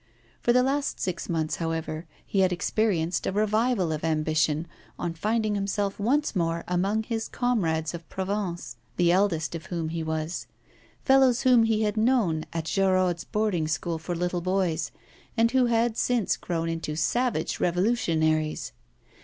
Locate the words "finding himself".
5.13-5.99